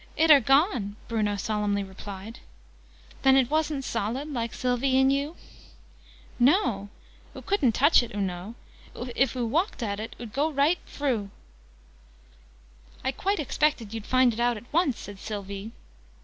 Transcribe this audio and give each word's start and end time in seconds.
"It 0.17 0.31
are 0.31 0.39
gone!" 0.41 0.95
Bruno 1.07 1.35
solemnly 1.35 1.83
replied. 1.83 2.39
"Then 3.21 3.35
it 3.37 3.51
wasn't 3.51 3.85
solid, 3.85 4.27
like 4.33 4.51
Sylvie 4.51 4.99
and 4.99 5.13
you?" 5.13 5.35
"No. 6.39 6.89
Oo 7.37 7.43
couldn't 7.43 7.73
touch 7.73 8.01
it, 8.01 8.11
oo 8.15 8.19
know. 8.19 8.55
If 8.95 9.35
oo 9.35 9.45
walked 9.45 9.83
at 9.83 9.99
it, 9.99 10.15
oo'd 10.19 10.33
go 10.33 10.49
right 10.49 10.79
froo!" 10.85 11.29
"I 13.05 13.11
quite 13.11 13.39
expected 13.39 13.93
you'd 13.93 14.07
find 14.07 14.33
it 14.33 14.39
out, 14.39 14.57
once," 14.73 14.97
said 14.97 15.19
Sylvie. 15.19 15.71